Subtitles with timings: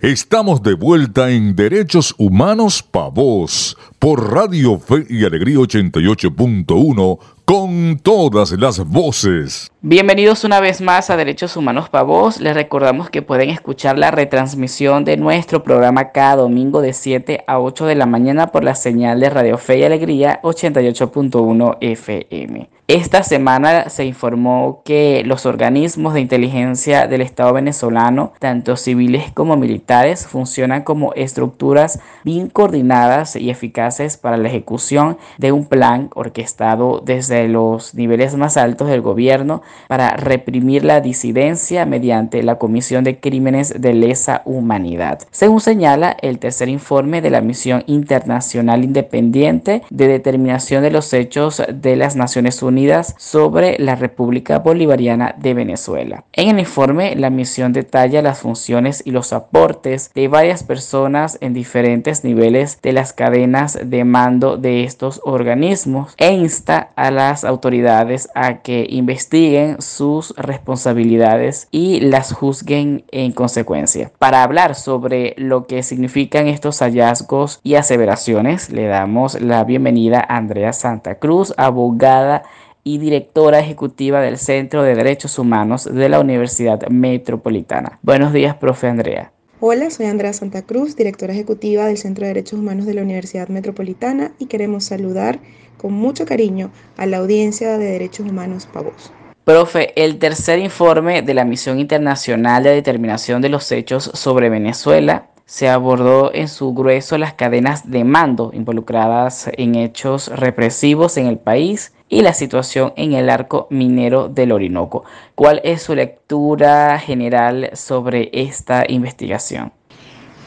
[0.00, 7.98] Estamos de vuelta en Derechos Humanos Pa' Vos por Radio Fe y Alegría 88.1 con
[8.00, 9.70] todas las voces.
[9.80, 12.40] Bienvenidos una vez más a Derechos Humanos Pa' Vos.
[12.40, 17.60] Les recordamos que pueden escuchar la retransmisión de nuestro programa cada domingo de 7 a
[17.60, 22.68] 8 de la mañana por la señal de Radio Fe y Alegría 88.1 FM.
[22.88, 29.56] Esta semana se informó que los organismos de inteligencia del Estado venezolano, tanto civiles como
[29.56, 37.02] militares, funcionan como estructuras bien coordinadas y eficaces para la ejecución de un plan orquestado
[37.04, 43.18] desde los niveles más altos del gobierno para reprimir la disidencia mediante la comisión de
[43.20, 45.20] crímenes de lesa humanidad.
[45.30, 51.62] Según señala el tercer informe de la Misión Internacional Independiente de Determinación de los Hechos
[51.72, 56.24] de las Naciones Unidas, sobre la República Bolivariana de Venezuela.
[56.32, 61.54] En el informe, la misión detalla las funciones y los aportes de varias personas en
[61.54, 68.28] diferentes niveles de las cadenas de mando de estos organismos e insta a las autoridades
[68.34, 74.10] a que investiguen sus responsabilidades y las juzguen en consecuencia.
[74.18, 80.36] Para hablar sobre lo que significan estos hallazgos y aseveraciones, le damos la bienvenida a
[80.36, 82.42] Andrea Santa Cruz, abogada
[82.84, 87.98] y directora ejecutiva del Centro de Derechos Humanos de la Universidad Metropolitana.
[88.02, 89.32] Buenos días, profe Andrea.
[89.58, 93.48] Hola, soy Andrea Santa Cruz, directora ejecutiva del Centro de Derechos Humanos de la Universidad
[93.48, 95.38] Metropolitana y queremos saludar
[95.78, 99.10] con mucho cariño a la audiencia de Derechos Humanos Pavos.
[99.44, 105.30] Profe, el tercer informe de la Misión Internacional de Determinación de los Hechos sobre Venezuela
[105.46, 111.38] se abordó en su grueso las cadenas de mando involucradas en hechos represivos en el
[111.38, 115.04] país y la situación en el arco minero del Orinoco.
[115.34, 119.72] ¿Cuál es su lectura general sobre esta investigación?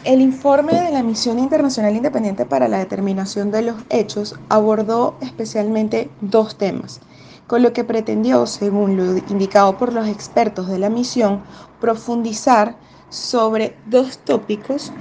[0.06, 6.10] El informe de la Misión Internacional Independiente para la Determinación de los Hechos abordó especialmente
[6.22, 7.02] dos temas,
[7.48, 11.42] con lo que pretendió, según lo indicado por los expertos de la misión,
[11.82, 12.78] profundizar
[13.10, 14.94] sobre dos tópicos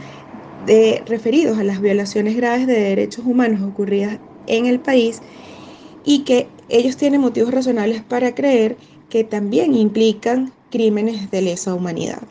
[0.66, 4.18] de, referidos a las violaciones graves de derechos humanos ocurridas
[4.48, 5.22] en el país
[6.04, 8.76] y que ellos tienen motivos razonables para creer
[9.08, 12.22] que también implican crímenes de lesa humanidad.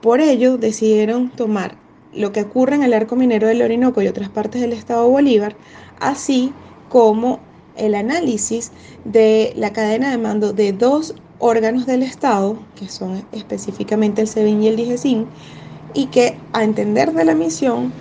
[0.00, 1.76] Por ello, decidieron tomar
[2.14, 5.56] lo que ocurre en el arco minero del Orinoco y otras partes del estado Bolívar,
[6.00, 6.52] así
[6.88, 7.40] como
[7.76, 8.72] el análisis
[9.04, 14.62] de la cadena de mando de dos órganos del Estado, que son específicamente el SEBIN
[14.62, 15.26] y el DIGESIN,
[15.94, 17.92] y que a entender de la misión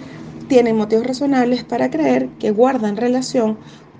[0.48, 3.58] tienen motivos razonables para creer que guardan relación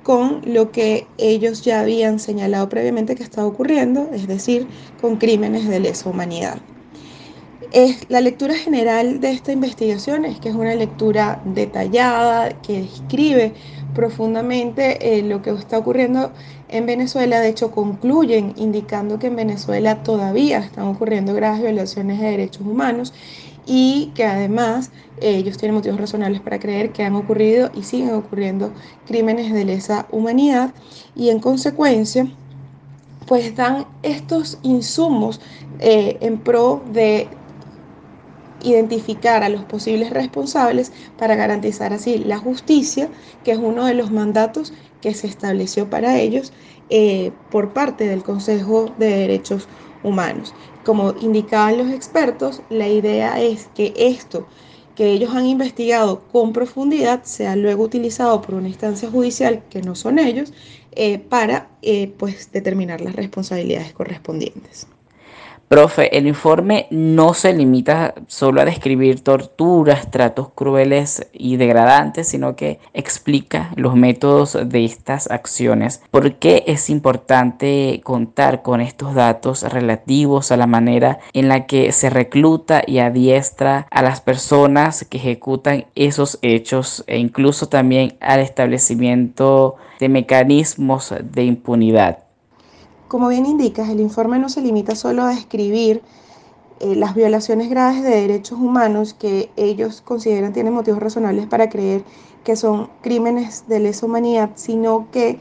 [0.10, 4.66] con lo que ellos ya habían señalado previamente que estaba ocurriendo, es decir,
[5.00, 6.58] con crímenes de lesa humanidad.
[7.74, 13.54] Es, la lectura general de esta investigación es que es una lectura detallada, que describe
[13.94, 16.32] profundamente eh, lo que está ocurriendo
[16.70, 17.40] en Venezuela.
[17.40, 23.14] De hecho, concluyen indicando que en Venezuela todavía están ocurriendo graves violaciones de derechos humanos
[23.66, 24.92] y que además
[25.22, 28.74] eh, ellos tienen motivos razonables para creer que han ocurrido y siguen ocurriendo
[29.06, 30.74] crímenes de lesa humanidad
[31.16, 32.28] y en consecuencia
[33.28, 35.40] pues dan estos insumos
[35.80, 37.28] eh, en pro de
[38.62, 43.10] identificar a los posibles responsables para garantizar así la justicia,
[43.44, 46.52] que es uno de los mandatos que se estableció para ellos
[46.90, 49.68] eh, por parte del Consejo de Derechos
[50.04, 50.54] Humanos.
[50.84, 54.48] Como indicaban los expertos, la idea es que esto
[54.96, 59.96] que ellos han investigado con profundidad sea luego utilizado por una instancia judicial, que no
[59.96, 60.52] son ellos,
[60.92, 64.88] eh, para eh, pues, determinar las responsabilidades correspondientes.
[65.70, 72.56] Profe, el informe no se limita solo a describir torturas, tratos crueles y degradantes, sino
[72.56, 76.02] que explica los métodos de estas acciones.
[76.10, 81.92] ¿Por qué es importante contar con estos datos relativos a la manera en la que
[81.92, 88.40] se recluta y adiestra a las personas que ejecutan esos hechos e incluso también al
[88.40, 92.29] establecimiento de mecanismos de impunidad?
[93.10, 96.04] Como bien indicas, el informe no se limita solo a describir
[96.80, 102.04] eh, las violaciones graves de derechos humanos que ellos consideran tienen motivos razonables para creer
[102.44, 105.40] que son crímenes de lesa humanidad, sino que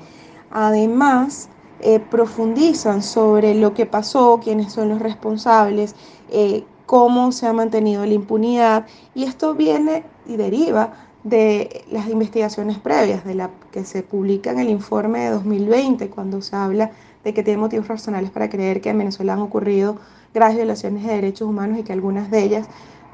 [0.50, 1.50] además
[1.80, 5.94] eh, profundizan sobre lo que pasó, quiénes son los responsables,
[6.30, 8.86] eh, cómo se ha mantenido la impunidad.
[9.14, 14.58] Y esto viene y deriva de las investigaciones previas, de la que se publica en
[14.58, 16.92] el informe de 2020, cuando se habla
[17.24, 19.96] de que tiene motivos racionales para creer que en Venezuela han ocurrido
[20.34, 22.68] graves violaciones de derechos humanos y que algunas de ellas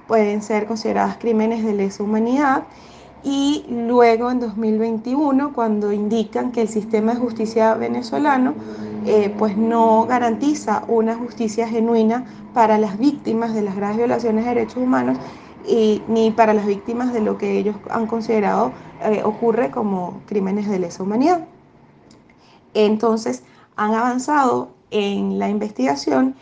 [0.06, 2.64] pueden ser consideradas crímenes de lesa humanidad
[3.24, 8.54] y luego en 2021 cuando indican que el sistema de justicia venezolano
[9.06, 14.50] eh, pues no garantiza una justicia genuina para las víctimas de las graves violaciones de
[14.50, 15.16] derechos humanos
[15.66, 18.72] y, ni para las víctimas de lo que ellos han considerado
[19.02, 21.46] eh, ocurre como crímenes de lesa humanidad.
[22.74, 23.42] Entonces
[23.76, 26.34] han avanzado en la investigación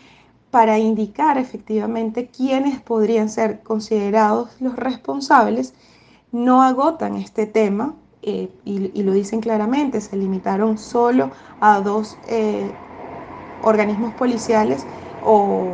[0.51, 5.73] para indicar efectivamente quiénes podrían ser considerados los responsables.
[6.31, 12.71] No agotan este tema eh, y, lo dicen claramente, se limitaron solo a dos eh,
[13.63, 14.85] organismos policiales
[15.25, 15.73] o,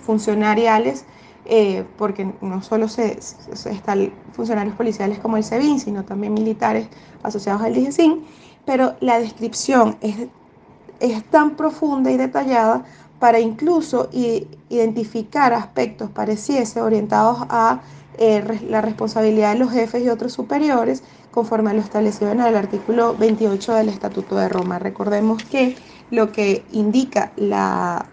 [0.00, 1.04] funcionariales,
[1.44, 6.88] eh, porque no solo se, están funcionarios policiales como el SEBIN, sino también militares
[7.22, 8.24] asociados al DGCIN,
[8.68, 10.28] pero la descripción es,
[11.00, 12.84] es tan profunda y detallada
[13.18, 17.80] para incluso identificar aspectos pareciese orientados a
[18.18, 22.56] eh, la responsabilidad de los jefes y otros superiores conforme a lo establecido en el
[22.56, 24.78] artículo 28 del Estatuto de Roma.
[24.78, 25.74] Recordemos que
[26.10, 28.04] lo que indica la,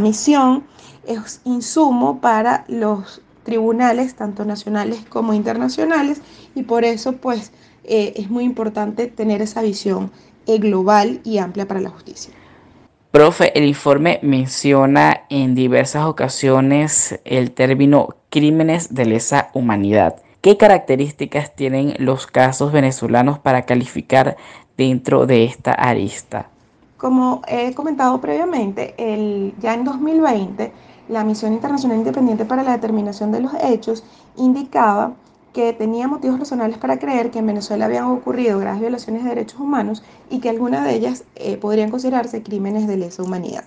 [0.00, 0.64] misión
[1.06, 6.22] es insumo para los tribunales, tanto nacionales como internacionales,
[6.56, 7.52] y por eso pues
[7.84, 10.10] eh, es muy importante tener esa visión
[10.46, 12.32] eh, global y amplia para la justicia.
[13.10, 20.16] Profe, el informe menciona en diversas ocasiones el término crímenes de lesa humanidad.
[20.40, 24.36] ¿Qué características tienen los casos venezolanos para calificar
[24.76, 26.48] dentro de esta arista?
[26.96, 28.94] Como he comentado previamente,
[29.60, 30.72] ya en 2020,
[31.08, 34.04] la Misión Internacional Independiente para la Determinación de los Hechos
[34.36, 35.12] indicaba
[35.52, 39.60] que tenía motivos razonables para creer que en Venezuela habían ocurrido graves violaciones de derechos
[39.60, 43.64] humanos y que algunas de ellas eh, podrían considerarse crímenes de lesa humanidad.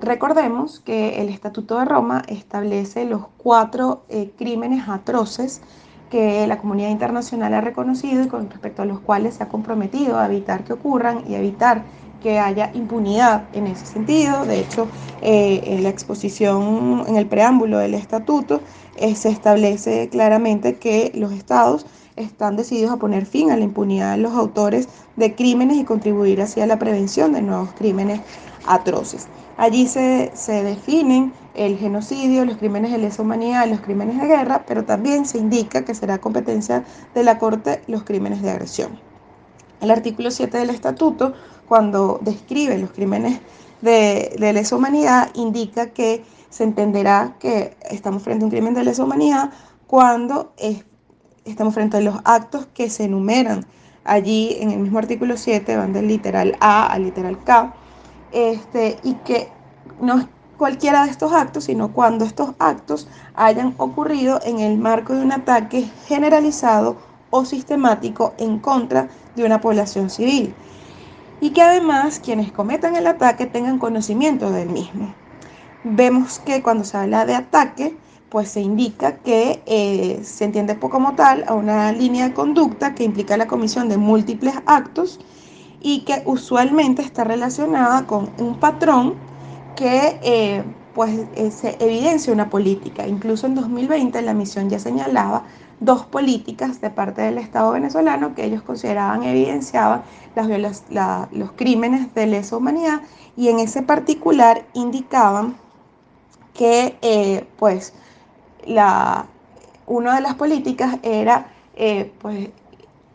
[0.00, 5.62] Recordemos que el Estatuto de Roma establece los cuatro eh, crímenes atroces
[6.10, 10.18] que la comunidad internacional ha reconocido y con respecto a los cuales se ha comprometido
[10.18, 11.84] a evitar que ocurran y evitar
[12.24, 14.46] que haya impunidad en ese sentido.
[14.46, 14.88] De hecho,
[15.20, 18.62] eh, en la exposición, en el preámbulo del estatuto,
[18.96, 21.84] eh, se establece claramente que los estados
[22.16, 26.40] están decididos a poner fin a la impunidad de los autores de crímenes y contribuir
[26.40, 28.20] así a la prevención de nuevos crímenes
[28.66, 29.28] atroces.
[29.58, 34.64] Allí se, se definen el genocidio, los crímenes de lesa humanidad, los crímenes de guerra,
[34.66, 36.84] pero también se indica que será competencia
[37.14, 38.98] de la Corte los crímenes de agresión.
[39.84, 41.34] El artículo 7 del estatuto,
[41.68, 43.40] cuando describe los crímenes
[43.80, 49.04] de, lesa humanidad, indica que se entenderá que estamos frente a un crimen de lesa
[49.04, 49.50] humanidad
[49.86, 50.52] cuando
[51.44, 53.66] estamos frente a los actos que se enumeran
[54.04, 57.74] allí en el mismo artículo 7, van del literal A al literal K,
[58.32, 59.48] este, y que
[60.00, 60.26] no es
[60.56, 65.32] cualquiera de estos actos, sino cuando estos actos hayan ocurrido en el marco de un
[65.32, 66.96] ataque generalizado
[67.30, 70.54] o sistemático en contra de una población civil.
[71.44, 75.14] Y que además quienes cometan el ataque tengan conocimiento del mismo.
[75.84, 77.98] Vemos que cuando se habla de ataque,
[78.30, 83.04] pues se indica que eh, se entiende como tal a una línea de conducta que
[83.04, 85.20] implica la comisión de múltiples actos
[85.82, 89.12] y que usualmente está relacionada con un patrón
[89.76, 90.64] que eh,
[90.94, 93.06] pues eh, se evidencia una política.
[93.06, 95.44] Incluso en 2020 la misión ya señalaba
[95.80, 100.02] dos políticas de parte del Estado venezolano que ellos consideraban evidenciaban
[100.34, 100.82] las
[101.32, 103.00] los crímenes de lesa humanidad
[103.36, 105.56] y en ese particular indicaban
[106.54, 107.92] que eh, pues
[108.66, 109.26] la,
[109.86, 112.50] una de las políticas era eh, pues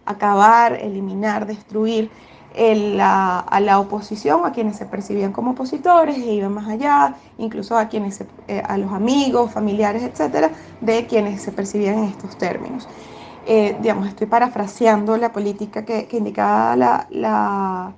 [0.06, 2.10] acabar, eliminar, destruir
[2.56, 7.88] a la oposición, a quienes se percibían como opositores e iban más allá, incluso a
[7.88, 10.52] quienes eh, a los amigos, familiares, etcétera,
[10.82, 12.88] de quienes se percibían en estos términos.
[13.46, 17.94] Eh, digamos, estoy parafraseando la política que, indicaba la, la,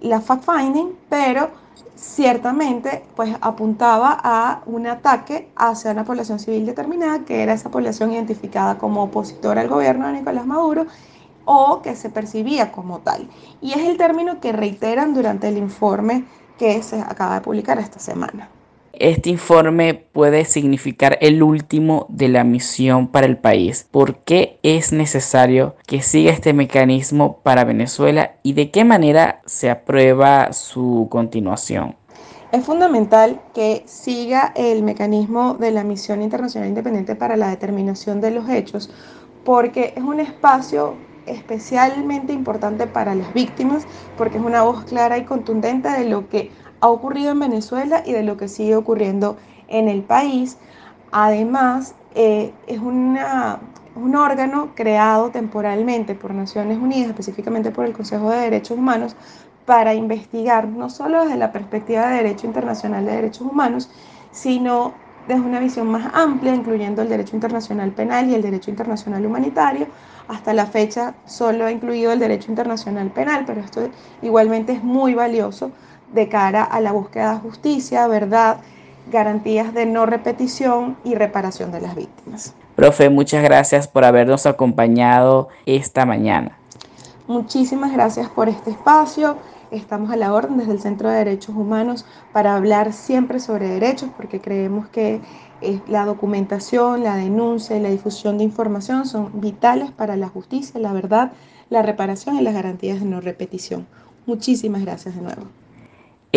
[0.00, 1.50] la fact-finding, pero
[1.96, 8.12] ciertamente pues apuntaba a un ataque hacia una población civil determinada, que era esa población
[8.12, 10.86] identificada como opositora al gobierno de Nicolás Maduro
[11.46, 13.28] o que se percibía como tal.
[13.62, 16.24] Y es el término que reiteran durante el informe
[16.58, 18.50] que se acaba de publicar esta semana.
[18.98, 23.86] Este informe puede significar el último de la misión para el país.
[23.90, 29.68] ¿Por qué es necesario que siga este mecanismo para Venezuela y de qué manera se
[29.68, 31.94] aprueba su continuación?
[32.52, 38.30] Es fundamental que siga el mecanismo de la Misión Internacional Independiente para la Determinación de
[38.30, 38.88] los Hechos
[39.44, 40.94] porque es un espacio
[41.26, 46.50] especialmente importante para las víctimas porque es una voz clara y contundente de lo que
[46.80, 49.36] ha ocurrido en Venezuela y de lo que sigue ocurriendo
[49.68, 50.58] en el país,
[51.12, 53.60] Además, eh, es una,
[53.94, 59.16] un órgano creado temporalmente por Naciones Unidas, específicamente por el Consejo de Derechos Humanos,
[59.64, 63.90] para investigar no solo desde la perspectiva de derecho internacional de derechos humanos,
[64.30, 64.92] sino
[65.26, 69.86] desde una visión más amplia, incluyendo el derecho internacional penal y el derecho internacional humanitario.
[70.28, 73.88] Hasta la fecha solo ha incluido el derecho internacional penal, pero esto
[74.22, 75.70] igualmente es muy valioso
[76.12, 78.58] de cara a la búsqueda de justicia, verdad,
[79.10, 82.54] garantías de no repetición y reparación de las víctimas.
[82.74, 86.58] Profe, muchas gracias por habernos acompañado esta mañana.
[87.26, 89.36] Muchísimas gracias por este espacio
[89.70, 94.10] estamos a la orden desde el Centro de Derechos Humanos para hablar siempre sobre derechos
[94.16, 95.20] porque creemos que
[95.60, 100.80] eh, la documentación, la denuncia y la difusión de información son vitales para la justicia,
[100.80, 101.32] la verdad,
[101.70, 103.86] la reparación y las garantías de no repetición.
[104.26, 105.42] Muchísimas gracias de nuevo.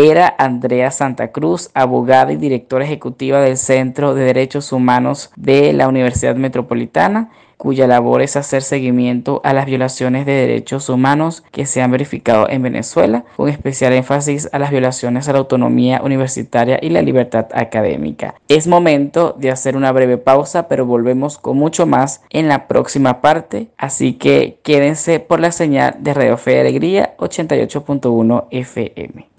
[0.01, 5.89] Era Andrea Santa Cruz, abogada y directora ejecutiva del Centro de Derechos Humanos de la
[5.89, 11.81] Universidad Metropolitana cuya labor es hacer seguimiento a las violaciones de derechos humanos que se
[11.81, 16.91] han verificado en Venezuela, con especial énfasis a las violaciones a la autonomía universitaria y
[16.91, 18.35] la libertad académica.
[18.47, 23.19] Es momento de hacer una breve pausa, pero volvemos con mucho más en la próxima
[23.19, 29.38] parte, así que quédense por la señal de Radio Fe y Alegría 88.1 FM.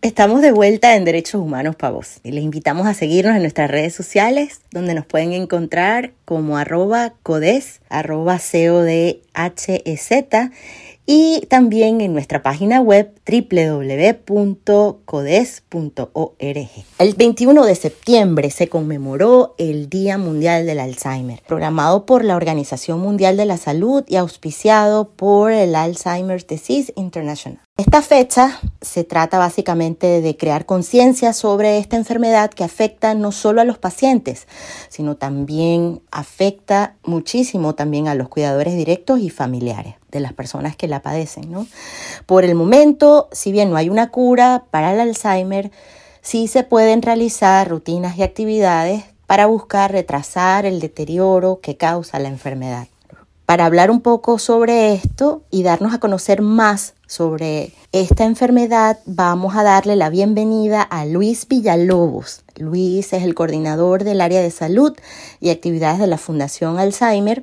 [0.00, 3.68] Estamos de vuelta en Derechos Humanos Pa' Voz y les invitamos a seguirnos en nuestras
[3.68, 9.18] redes sociales donde nos pueden encontrar como arroba codes, arroba codhz
[11.10, 14.28] y también en nuestra página web www.codes.org.
[16.98, 23.00] El 21 de septiembre se conmemoró el Día Mundial del Alzheimer, programado por la Organización
[23.00, 27.58] Mundial de la Salud y auspiciado por el Alzheimer's Disease International.
[27.78, 33.62] Esta fecha se trata básicamente de crear conciencia sobre esta enfermedad que afecta no solo
[33.62, 34.46] a los pacientes,
[34.90, 40.88] sino también afecta muchísimo también a los cuidadores directos y familiares de las personas que
[40.88, 41.50] la padecen.
[41.50, 41.66] ¿no?
[42.26, 45.70] Por el momento, si bien no hay una cura para el Alzheimer,
[46.22, 52.28] sí se pueden realizar rutinas y actividades para buscar retrasar el deterioro que causa la
[52.28, 52.88] enfermedad.
[53.48, 59.56] Para hablar un poco sobre esto y darnos a conocer más sobre esta enfermedad, vamos
[59.56, 62.42] a darle la bienvenida a Luis Villalobos.
[62.56, 64.94] Luis es el coordinador del área de salud
[65.40, 67.42] y actividades de la Fundación Alzheimer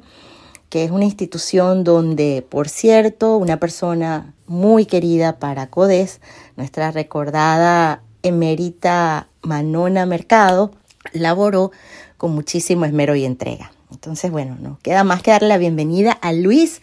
[0.69, 6.21] que es una institución donde, por cierto, una persona muy querida para CODES,
[6.57, 10.71] nuestra recordada emérita Manona Mercado,
[11.13, 11.71] laboró
[12.17, 13.71] con muchísimo esmero y entrega.
[13.91, 16.81] Entonces, bueno, no queda más que darle la bienvenida a Luis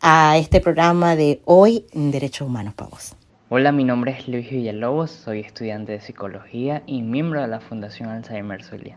[0.00, 3.16] a este programa de hoy en Derechos Humanos para.
[3.50, 8.08] Hola, mi nombre es Luis Villalobos, soy estudiante de psicología y miembro de la Fundación
[8.08, 8.96] Alzheimer Zulia.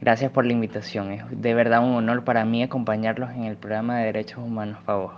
[0.00, 1.12] Gracias por la invitación.
[1.12, 5.10] Es de verdad un honor para mí acompañarlos en el programa de Derechos Humanos Favor.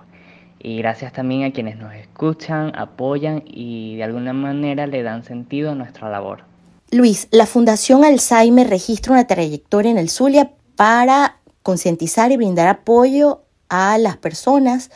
[0.59, 5.73] Y gracias también a quienes nos escuchan, apoyan y de alguna manera le dan sentido
[5.73, 6.45] a nuestra labor.
[6.91, 13.43] Luis, la Fundación Alzheimer registra una trayectoria en el Zulia para concientizar y brindar apoyo
[13.69, 14.91] a las personas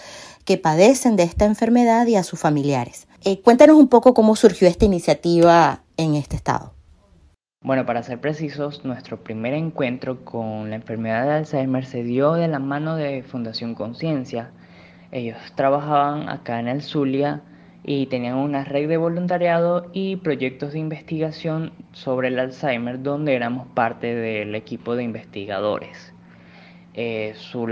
[0.45, 3.09] que padecen de esta enfermedad y a sus familiares.
[3.25, 6.76] Eh, cuéntanos un poco cómo surgió esta iniciativa en este estado.
[7.63, 12.49] Bueno, para ser precisos, nuestro primer encuentro con la enfermedad de Alzheimer se dio de
[12.49, 14.53] la mano de Fundación Conciencia.
[15.11, 17.43] Ellos trabajaban acá en el Zulia
[17.83, 23.67] y tenían una red de voluntariado y proyectos de investigación sobre el Alzheimer donde éramos
[23.69, 26.13] parte del equipo de investigadores.
[26.93, 27.69] Eh, sus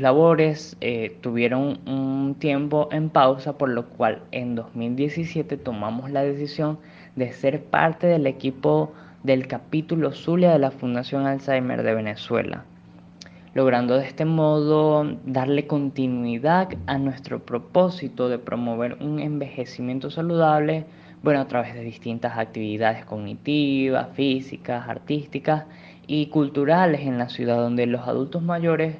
[0.00, 6.78] labores eh, tuvieron un tiempo en pausa, por lo cual en 2017 tomamos la decisión
[7.16, 8.92] de ser parte del equipo
[9.26, 12.64] del capítulo Zulia de la Fundación Alzheimer de Venezuela,
[13.54, 20.86] logrando de este modo darle continuidad a nuestro propósito de promover un envejecimiento saludable,
[21.24, 25.64] bueno, a través de distintas actividades cognitivas, físicas, artísticas
[26.06, 28.94] y culturales en la ciudad, donde los adultos mayores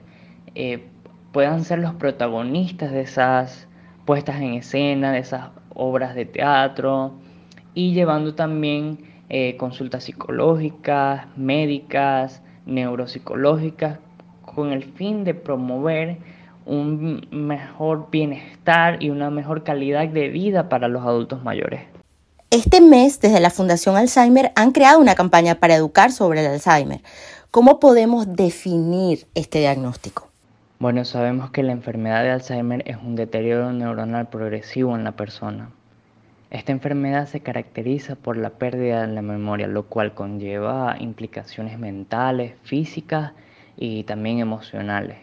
[0.57, 0.89] eh,
[1.31, 3.69] puedan ser los protagonistas de esas
[4.05, 7.15] puestas en escena, de esas obras de teatro
[7.75, 13.99] y llevando también eh, consultas psicológicas, médicas, neuropsicológicas,
[14.43, 16.19] con el fin de promover
[16.65, 21.83] un mejor bienestar y una mejor calidad de vida para los adultos mayores.
[22.51, 27.01] Este mes, desde la Fundación Alzheimer, han creado una campaña para educar sobre el Alzheimer.
[27.51, 30.29] ¿Cómo podemos definir este diagnóstico?
[30.79, 35.71] Bueno, sabemos que la enfermedad de Alzheimer es un deterioro neuronal progresivo en la persona.
[36.57, 42.55] Esta enfermedad se caracteriza por la pérdida de la memoria, lo cual conlleva implicaciones mentales,
[42.63, 43.33] físicas
[43.77, 45.19] y también emocionales.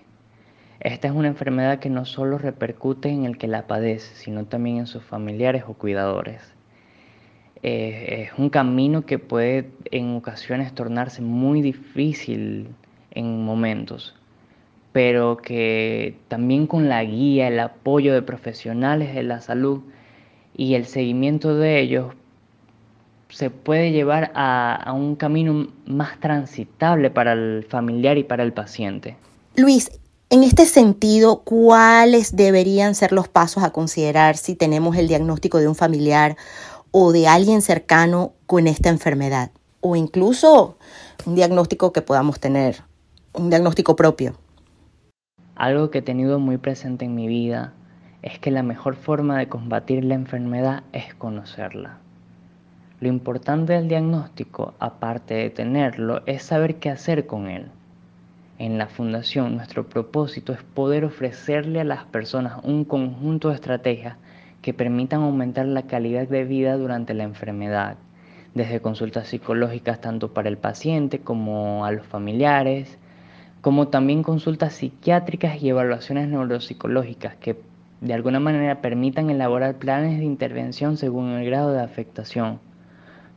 [0.79, 4.77] Esta es una enfermedad que no solo repercute en el que la padece, sino también
[4.77, 6.53] en sus familiares o cuidadores.
[7.63, 12.67] Eh, es un camino que puede en ocasiones tornarse muy difícil
[13.09, 14.15] en momentos,
[14.91, 19.81] pero que también con la guía, el apoyo de profesionales de la salud
[20.55, 22.13] y el seguimiento de ellos
[23.29, 28.53] se puede llevar a, a un camino más transitable para el familiar y para el
[28.53, 29.17] paciente.
[29.55, 29.89] Luis,
[30.29, 35.67] en este sentido, ¿cuáles deberían ser los pasos a considerar si tenemos el diagnóstico de
[35.67, 36.37] un familiar
[36.89, 39.51] o de alguien cercano con esta enfermedad?
[39.81, 40.77] O incluso
[41.25, 42.83] un diagnóstico que podamos tener,
[43.33, 44.33] un diagnóstico propio.
[45.55, 47.73] Algo que he tenido muy presente en mi vida
[48.23, 51.97] es que la mejor forma de combatir la enfermedad es conocerla.
[53.01, 57.67] Lo importante del diagnóstico, aparte de tenerlo, es saber qué hacer con él.
[58.59, 64.15] En la fundación nuestro propósito es poder ofrecerle a las personas un conjunto de estrategias
[64.61, 67.97] que permitan aumentar la calidad de vida durante la enfermedad,
[68.53, 72.97] desde consultas psicológicas tanto para el paciente como a los familiares,
[73.59, 77.57] como también consultas psiquiátricas y evaluaciones neuropsicológicas que
[78.03, 82.59] de alguna manera permitan elaborar planes de intervención según el grado de afectación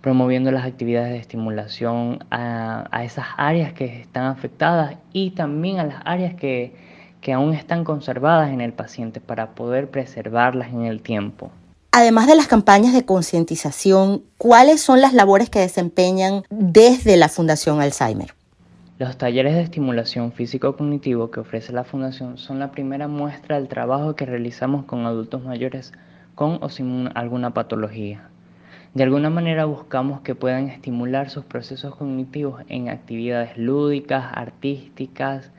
[0.07, 6.01] promoviendo las actividades de estimulación a, esas áreas que están afectadas y también a las
[6.05, 6.77] áreas que,
[7.35, 11.51] aún están conservadas en el paciente para poder preservarlas en el tiempo.
[11.91, 17.81] Además de las campañas de concientización, ¿cuáles son las labores que desempeñan desde la Fundación
[17.81, 18.36] Alzheimer?
[18.99, 24.17] Los talleres de estimulación físico-cognitivo que ofrece la Fundación son la primera muestra del trabajo
[24.17, 25.93] que realizamos con adultos mayores
[26.35, 28.31] con o sin alguna patología.
[28.95, 35.53] De alguna manera buscamos que puedan estimular sus procesos cognitivos en actividades lúdicas, artísticas,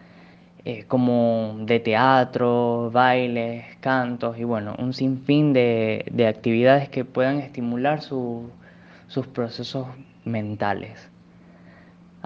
[0.65, 8.01] eh, como de teatro, bailes, cantos y bueno, un sinfín de, actividades que puedan estimular
[8.01, 9.85] sus procesos
[10.25, 11.11] mentales.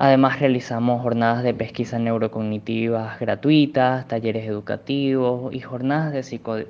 [0.03, 6.23] Además realizamos jornadas de pesquisa neurocognitivas gratuitas, talleres educativos y jornadas de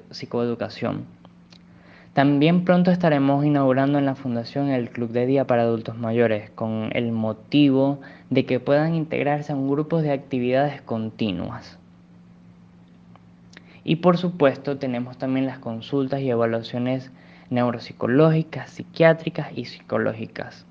[0.10, 1.06] psicoeducación.
[2.12, 6.90] También pronto estaremos inaugurando en la Fundación el Club de Día para Adultos Mayores con
[6.92, 11.80] el motivo de que puedan integrarse en grupos de actividades continuas.
[13.86, 17.14] Y por supuesto tenemos también las consultas y evaluaciones
[17.50, 20.66] neuropsicológicas, psiquiátricas y psicológicas.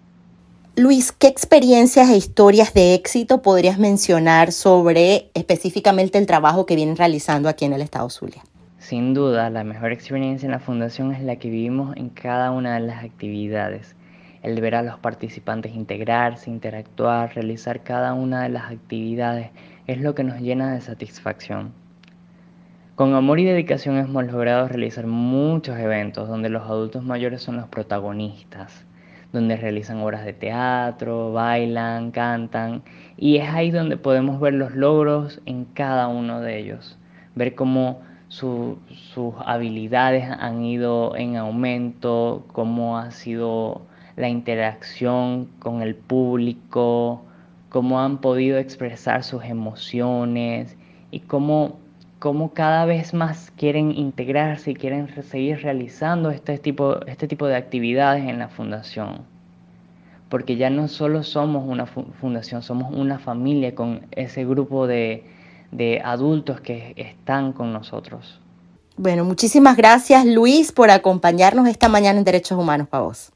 [0.77, 6.97] Luis, ¿qué experiencias e historias de éxito podrías mencionar sobre específicamente el trabajo que vienen
[6.97, 8.43] realizando aquí en el Estado Zulia?
[8.79, 12.75] Sin duda, la mejor experiencia en la fundación es la que vivimos en cada una
[12.75, 13.97] de las actividades.
[14.43, 19.51] El ver a los participantes integrarse, interactuar, realizar cada una de las actividades
[19.89, 21.73] es lo que nos llena de satisfacción.
[22.95, 27.67] Con amor y dedicación hemos logrado realizar muchos eventos donde los adultos mayores son los
[27.67, 28.85] protagonistas,
[29.33, 32.83] donde realizan obras de teatro, bailan, cantan,
[33.17, 36.99] y es ahí donde podemos ver los logros en cada uno de ellos,
[37.35, 43.83] ver cómo sus habilidades han ido en aumento, cómo ha sido
[44.17, 47.25] la interacción con el público,
[47.71, 50.77] cómo han podido expresar sus emociones
[51.11, 51.80] y cómo,
[52.21, 57.57] cómo cada vez más quieren integrarse y quieren seguir realizando este tipo, este tipo de
[57.57, 59.23] actividades en la fundación.
[60.29, 65.25] Porque ya no solo somos una fundación, somos una familia con ese grupo de,
[65.73, 68.39] de adultos que están con nosotros.
[68.97, 73.33] Bueno, muchísimas gracias Luis por acompañarnos esta mañana en Derechos Humanos para vos.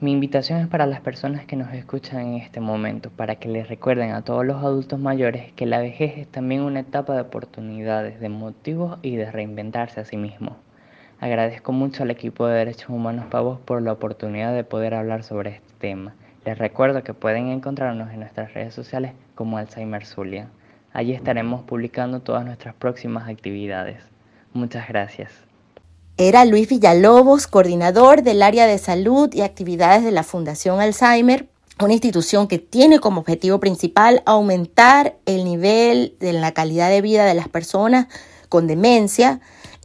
[0.00, 3.68] Mi invitación es para las personas que nos escuchan en este momento, para que les
[3.68, 8.18] recuerden a todos los adultos mayores que la vejez es también una etapa de oportunidades,
[8.18, 10.56] de motivos y de reinventarse a sí mismo.
[11.20, 15.50] Agradezco mucho al equipo de Derechos Humanos Pavos por la oportunidad de poder hablar sobre
[15.50, 16.14] este tema.
[16.46, 20.48] Les recuerdo que pueden encontrarnos en nuestras redes sociales como Alzheimer Zulia.
[20.94, 24.02] Allí estaremos publicando todas nuestras próximas actividades.
[24.54, 25.49] Muchas gracias.
[26.22, 31.48] Era Luis Villalobos, coordinador del área de salud y actividades de la Fundación Alzheimer,
[31.82, 37.24] una institución que tiene como objetivo principal aumentar el nivel de la calidad de vida
[37.24, 38.06] de las personas
[38.50, 39.40] con demencia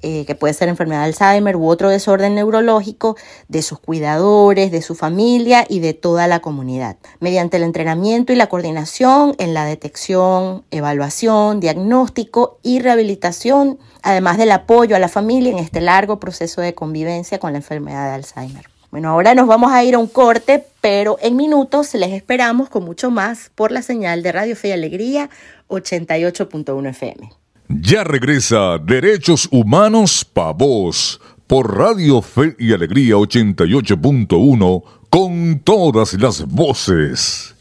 [0.07, 4.83] eh, que puede ser enfermedad de Alzheimer u otro desorden neurológico, de sus cuidadores, de
[4.83, 9.65] su familia y de toda la comunidad, mediante el entrenamiento y la coordinación en la
[9.65, 16.61] detección, evaluación, diagnóstico y rehabilitación, además del apoyo a la familia en este largo proceso
[16.61, 18.69] de convivencia con la enfermedad de Alzheimer.
[18.91, 22.85] Bueno, ahora nos vamos a ir a un corte, pero en minutos les esperamos con
[22.85, 25.31] mucho más por la señal de Radio Fe y Alegría
[25.67, 27.44] 88.1 FM.
[27.67, 36.45] Ya regresa Derechos Humanos Pa' Vos por Radio Fe y Alegría 88.1 con todas las
[36.45, 37.55] voces.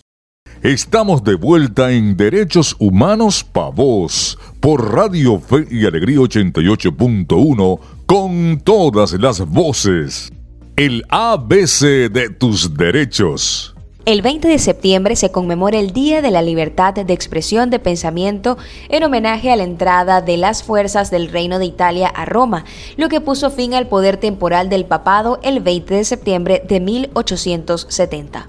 [0.62, 8.60] Estamos de vuelta en Derechos Humanos Pa' Vos por Radio Fe y Alegría 88.1 con
[8.62, 10.30] todas las voces.
[10.76, 13.73] El ABC de tus derechos.
[14.06, 18.58] El 20 de septiembre se conmemora el Día de la Libertad de Expresión de Pensamiento
[18.90, 22.66] en homenaje a la entrada de las fuerzas del Reino de Italia a Roma,
[22.98, 28.46] lo que puso fin al poder temporal del papado el 20 de septiembre de 1870.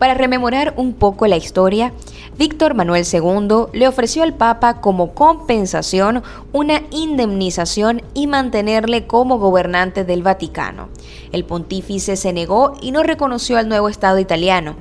[0.00, 1.92] Para rememorar un poco la historia,
[2.38, 6.22] Víctor Manuel II le ofreció al Papa como compensación
[6.54, 10.88] una indemnización y mantenerle como gobernante del Vaticano.
[11.32, 14.76] El pontífice se negó y no reconoció al nuevo Estado italiano.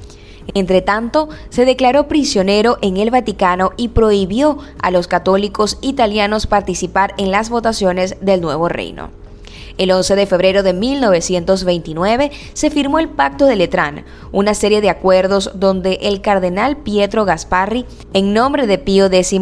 [0.54, 7.14] Entre tanto, se declaró prisionero en el Vaticano y prohibió a los católicos italianos participar
[7.18, 9.19] en las votaciones del nuevo reino.
[9.80, 14.90] El 11 de febrero de 1929 se firmó el Pacto de Letrán, una serie de
[14.90, 19.40] acuerdos donde el cardenal Pietro Gasparri, en nombre de Pío XI,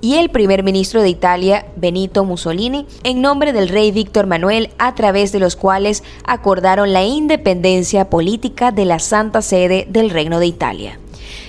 [0.00, 4.94] y el primer ministro de Italia, Benito Mussolini, en nombre del rey Víctor Manuel, a
[4.94, 10.46] través de los cuales acordaron la independencia política de la Santa Sede del Reino de
[10.46, 10.98] Italia.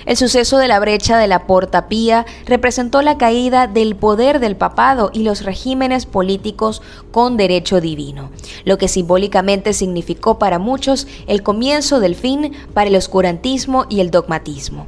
[0.06, 4.54] El suceso de la brecha de la Porta Pía representó la caída del poder del
[4.54, 8.30] papado y los regímenes políticos con derecho divino,
[8.64, 14.12] lo que simbólicamente significó para muchos el comienzo del fin para el oscurantismo y el
[14.12, 14.86] dogmatismo.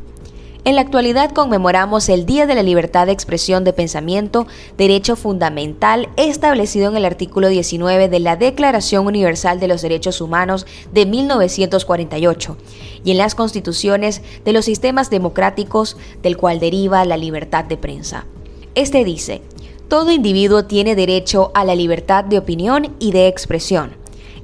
[0.68, 6.10] En la actualidad conmemoramos el Día de la Libertad de Expresión de Pensamiento, derecho fundamental
[6.18, 12.58] establecido en el artículo 19 de la Declaración Universal de los Derechos Humanos de 1948
[13.02, 18.26] y en las constituciones de los sistemas democráticos del cual deriva la libertad de prensa.
[18.74, 19.40] Este dice,
[19.88, 23.97] todo individuo tiene derecho a la libertad de opinión y de expresión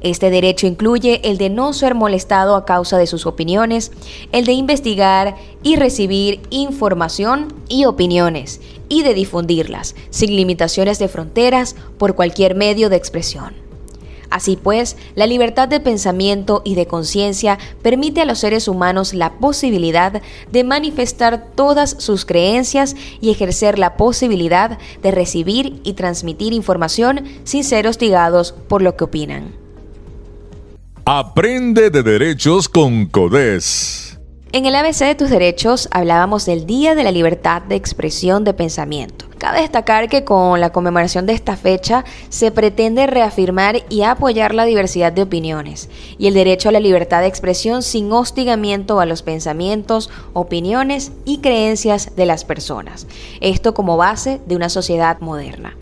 [0.05, 3.91] este derecho incluye el de no ser molestado a causa de sus opiniones,
[4.33, 11.75] el de investigar y recibir información y opiniones, y de difundirlas, sin limitaciones de fronteras,
[11.97, 13.55] por cualquier medio de expresión.
[14.29, 19.39] Así pues, la libertad de pensamiento y de conciencia permite a los seres humanos la
[19.39, 20.21] posibilidad
[20.53, 27.65] de manifestar todas sus creencias y ejercer la posibilidad de recibir y transmitir información sin
[27.65, 29.64] ser hostigados por lo que opinan.
[31.07, 34.19] Aprende de derechos con CODES.
[34.53, 38.55] En el ABC de tus derechos hablábamos del Día de la Libertad de Expresión de
[38.55, 39.27] Pensamiento.
[39.37, 44.65] Cabe destacar que con la conmemoración de esta fecha se pretende reafirmar y apoyar la
[44.65, 49.21] diversidad de opiniones y el derecho a la libertad de expresión sin hostigamiento a los
[49.21, 53.07] pensamientos, opiniones y creencias de las personas.
[53.43, 55.77] Esto como base de una sociedad moderna.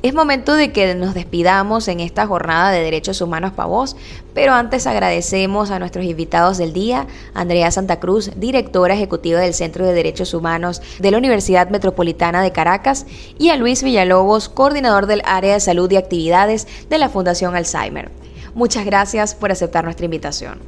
[0.00, 3.96] Es momento de que nos despidamos en esta jornada de Derechos Humanos para vos,
[4.32, 9.84] pero antes agradecemos a nuestros invitados del día, Andrea Santa Cruz, directora ejecutiva del Centro
[9.84, 13.06] de Derechos Humanos de la Universidad Metropolitana de Caracas,
[13.38, 18.12] y a Luis Villalobos, coordinador del área de salud y actividades de la Fundación Alzheimer.
[18.54, 20.60] Muchas gracias por aceptar nuestra invitación.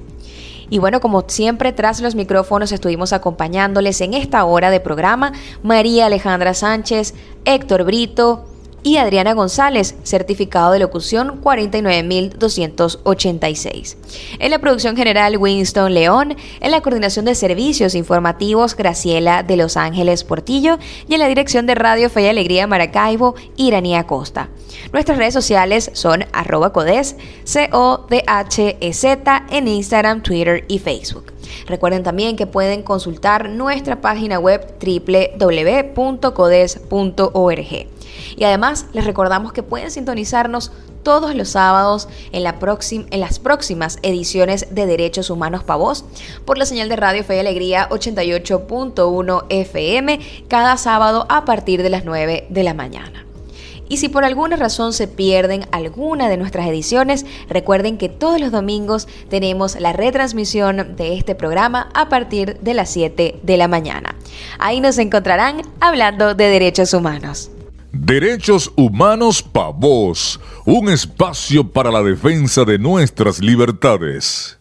[0.71, 6.07] Y bueno, como siempre, tras los micrófonos estuvimos acompañándoles en esta hora de programa María
[6.07, 7.15] Alejandra Sánchez,
[7.45, 8.47] Héctor Brito,
[8.83, 13.97] y Adriana González, certificado de locución 49286.
[14.39, 19.77] En la producción general Winston León, en la coordinación de servicios informativos Graciela de Los
[19.77, 24.49] Ángeles Portillo y en la dirección de Radio Fe y Alegría Maracaibo Iranía Costa.
[24.93, 31.33] Nuestras redes sociales son arroba codes, C-O-D-H-E-Z en Instagram, Twitter y Facebook.
[31.67, 35.97] Recuerden también que pueden consultar nuestra página web www.codes.org.
[38.37, 42.59] Y además les recordamos que pueden sintonizarnos todos los sábados en, la
[42.91, 46.05] en las próximas ediciones de Derechos Humanos para Vos
[46.45, 51.91] por la señal de Radio Fe y Alegría 88.1 FM cada sábado a partir de
[51.91, 53.30] las 9 de la mañana.
[53.91, 58.53] Y si por alguna razón se pierden alguna de nuestras ediciones, recuerden que todos los
[58.53, 64.15] domingos tenemos la retransmisión de este programa a partir de las 7 de la mañana.
[64.61, 67.51] Ahí nos encontrarán hablando de derechos humanos.
[67.91, 74.60] Derechos Humanos Pa' Vos, un espacio para la defensa de nuestras libertades.